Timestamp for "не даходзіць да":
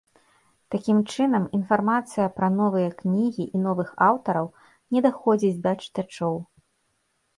4.97-5.71